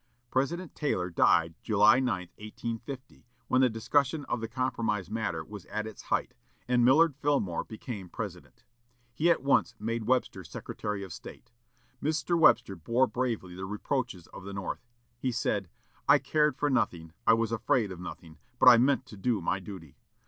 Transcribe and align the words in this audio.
President 0.31 0.73
Taylor 0.73 1.11
died 1.11 1.53
July 1.61 1.99
9, 1.99 2.29
1850, 2.39 3.23
when 3.47 3.61
the 3.61 3.69
discussion 3.69 4.25
of 4.25 4.41
the 4.41 4.47
Compromise 4.47 5.11
matter 5.11 5.43
was 5.45 5.67
at 5.67 5.85
its 5.85 6.01
height, 6.01 6.33
and 6.67 6.83
Millard 6.83 7.15
Fillmore 7.17 7.63
became 7.63 8.09
President. 8.09 8.63
He 9.13 9.29
at 9.29 9.43
once 9.43 9.75
made 9.77 10.05
Webster 10.07 10.43
Secretary 10.43 11.03
of 11.03 11.13
State. 11.13 11.51
Mr. 12.01 12.35
Webster 12.35 12.75
bore 12.75 13.05
bravely 13.05 13.53
the 13.53 13.67
reproaches 13.67 14.25
of 14.29 14.43
the 14.43 14.53
North. 14.53 14.87
He 15.19 15.31
said, 15.31 15.69
"I 16.09 16.17
cared 16.17 16.57
for 16.57 16.71
nothing, 16.71 17.11
I 17.27 17.33
was 17.35 17.51
afraid 17.51 17.91
of 17.91 17.99
nothing, 17.99 18.39
but 18.57 18.67
I 18.67 18.77
meant 18.79 19.05
to 19.05 19.17
do 19.17 19.39
my 19.39 19.59
duty. 19.59 19.97